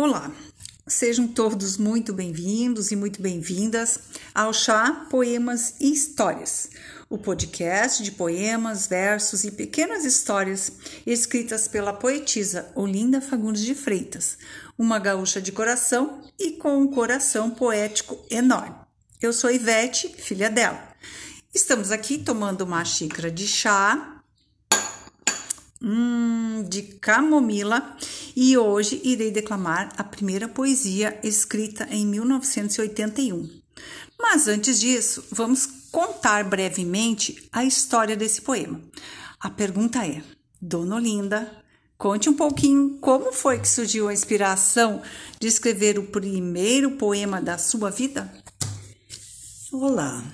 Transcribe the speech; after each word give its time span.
Olá, 0.00 0.30
sejam 0.86 1.26
todos 1.26 1.76
muito 1.76 2.12
bem-vindos 2.12 2.92
e 2.92 2.94
muito 2.94 3.20
bem-vindas 3.20 3.98
ao 4.32 4.52
Chá 4.52 5.08
Poemas 5.10 5.74
e 5.80 5.92
Histórias, 5.92 6.70
o 7.10 7.18
podcast 7.18 8.04
de 8.04 8.12
poemas, 8.12 8.86
versos 8.86 9.42
e 9.42 9.50
pequenas 9.50 10.04
histórias 10.04 10.70
escritas 11.04 11.66
pela 11.66 11.92
poetisa 11.92 12.70
Olinda 12.76 13.20
Fagundes 13.20 13.64
de 13.64 13.74
Freitas, 13.74 14.38
uma 14.78 15.00
gaúcha 15.00 15.42
de 15.42 15.50
coração 15.50 16.22
e 16.38 16.52
com 16.52 16.78
um 16.78 16.86
coração 16.86 17.50
poético 17.50 18.24
enorme. 18.30 18.76
Eu 19.20 19.32
sou 19.32 19.50
Ivete, 19.50 20.14
filha 20.16 20.48
dela. 20.48 20.80
Estamos 21.52 21.90
aqui 21.90 22.18
tomando 22.18 22.60
uma 22.60 22.84
xícara 22.84 23.32
de 23.32 23.48
chá 23.48 24.17
de 26.78 26.82
camomila 26.98 27.96
e 28.36 28.56
hoje 28.56 29.00
irei 29.02 29.32
declamar 29.32 29.92
a 29.96 30.04
primeira 30.04 30.46
poesia 30.46 31.18
escrita 31.24 31.88
em 31.90 32.06
1981. 32.06 33.50
Mas 34.20 34.46
antes 34.46 34.78
disso, 34.78 35.24
vamos 35.32 35.66
contar 35.90 36.44
brevemente 36.44 37.48
a 37.52 37.64
história 37.64 38.16
desse 38.16 38.42
poema. 38.42 38.80
A 39.40 39.50
pergunta 39.50 40.06
é: 40.06 40.22
Dona 40.60 40.96
Olinda, 40.96 41.50
conte 41.96 42.28
um 42.28 42.34
pouquinho 42.34 42.98
como 43.00 43.32
foi 43.32 43.58
que 43.58 43.68
surgiu 43.68 44.08
a 44.08 44.12
inspiração 44.12 45.02
de 45.40 45.48
escrever 45.48 45.98
o 45.98 46.04
primeiro 46.04 46.92
poema 46.92 47.40
da 47.40 47.58
sua 47.58 47.90
vida? 47.90 48.32
Olá, 49.72 50.24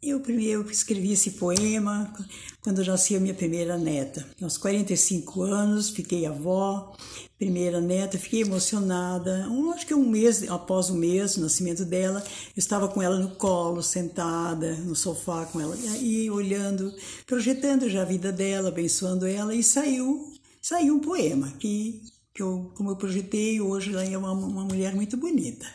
eu 0.00 0.20
primeiro 0.20 0.70
escrevi 0.70 1.12
esse 1.12 1.32
poema 1.32 2.12
quando 2.60 2.84
nasci 2.84 3.16
a 3.16 3.20
minha 3.20 3.34
primeira 3.34 3.76
neta. 3.76 4.24
Aos 4.40 4.56
45 4.56 5.42
anos, 5.42 5.90
fiquei 5.90 6.24
avó, 6.24 6.94
primeira 7.36 7.80
neta, 7.80 8.16
fiquei 8.16 8.42
emocionada. 8.42 9.48
Um, 9.50 9.72
acho 9.72 9.86
que 9.86 9.94
um 9.94 10.08
mês 10.08 10.48
após 10.48 10.88
o 10.88 10.94
mês 10.94 11.34
do 11.34 11.42
nascimento 11.42 11.84
dela, 11.84 12.22
eu 12.22 12.58
estava 12.60 12.88
com 12.88 13.02
ela 13.02 13.18
no 13.18 13.30
colo, 13.36 13.82
sentada 13.82 14.76
no 14.76 14.94
sofá 14.94 15.44
com 15.46 15.60
ela, 15.60 15.76
e 16.00 16.30
olhando, 16.30 16.94
projetando 17.26 17.88
já 17.90 18.02
a 18.02 18.06
vida 18.06 18.30
dela, 18.30 18.68
abençoando 18.68 19.26
ela, 19.26 19.54
e 19.54 19.64
saiu, 19.64 20.32
saiu 20.62 20.94
um 20.94 21.00
poema 21.00 21.52
que, 21.58 22.02
que 22.32 22.42
eu, 22.42 22.70
como 22.76 22.90
eu 22.90 22.96
projetei, 22.96 23.60
hoje 23.60 23.90
ela 23.92 24.04
é 24.04 24.16
uma, 24.16 24.32
uma 24.32 24.64
mulher 24.64 24.94
muito 24.94 25.16
bonita. 25.16 25.66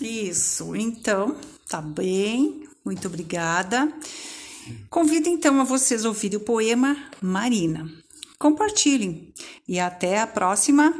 Isso, 0.00 0.74
então, 0.74 1.36
tá 1.68 1.80
bem, 1.80 2.64
muito 2.84 3.08
obrigada. 3.08 3.92
Convido 4.90 5.28
então 5.28 5.60
a 5.60 5.64
vocês 5.64 6.04
a 6.04 6.08
ouvirem 6.08 6.38
o 6.38 6.40
poema 6.40 6.96
Marina. 7.20 7.90
Compartilhem 8.38 9.32
e 9.66 9.80
até 9.80 10.20
a 10.20 10.26
próxima 10.26 10.92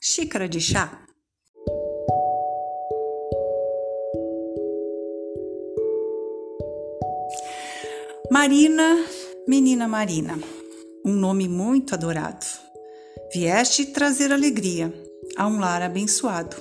xícara 0.00 0.48
de 0.48 0.60
chá. 0.60 0.98
Marina, 8.30 9.04
menina 9.46 9.86
Marina, 9.86 10.38
um 11.04 11.12
nome 11.12 11.48
muito 11.48 11.94
adorado. 11.94 12.46
Vieste 13.32 13.86
trazer 13.86 14.32
alegria 14.32 14.92
a 15.36 15.46
um 15.46 15.58
lar 15.58 15.82
abençoado. 15.82 16.56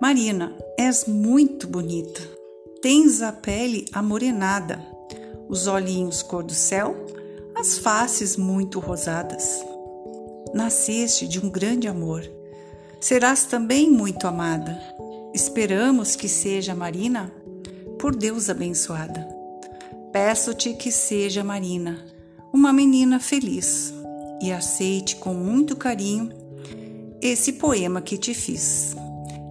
Marina, 0.00 0.56
és 0.78 1.06
muito 1.06 1.66
bonita 1.68 2.41
Tens 2.82 3.22
a 3.22 3.30
pele 3.30 3.86
amorenada, 3.92 4.84
os 5.48 5.68
olhinhos 5.68 6.20
cor 6.20 6.42
do 6.42 6.52
céu, 6.52 6.96
as 7.54 7.78
faces 7.78 8.36
muito 8.36 8.80
rosadas. 8.80 9.64
Nasceste 10.52 11.28
de 11.28 11.38
um 11.38 11.48
grande 11.48 11.86
amor. 11.86 12.28
Serás 13.00 13.44
também 13.44 13.88
muito 13.88 14.26
amada. 14.26 14.76
Esperamos 15.32 16.16
que 16.16 16.28
seja 16.28 16.74
Marina, 16.74 17.32
por 18.00 18.16
Deus 18.16 18.50
abençoada. 18.50 19.28
Peço-te 20.12 20.74
que 20.74 20.90
seja 20.90 21.44
Marina, 21.44 22.04
uma 22.52 22.72
menina 22.72 23.20
feliz, 23.20 23.94
e 24.42 24.50
aceite 24.50 25.14
com 25.14 25.32
muito 25.32 25.76
carinho 25.76 26.30
esse 27.20 27.52
poema 27.52 28.02
que 28.02 28.18
te 28.18 28.34
fiz. 28.34 28.96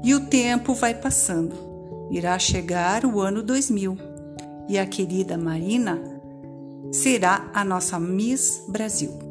E 0.03 0.13
o 0.13 0.19
tempo 0.19 0.73
vai 0.73 0.93
passando 0.93 1.70
irá 2.11 2.37
chegar 2.37 3.05
o 3.05 3.21
ano 3.21 3.41
2000 3.41 3.97
e 4.67 4.77
a 4.77 4.85
querida 4.85 5.37
Marina 5.37 5.99
será 6.91 7.49
a 7.53 7.63
nossa 7.63 7.99
Miss 7.99 8.65
Brasil. 8.67 9.30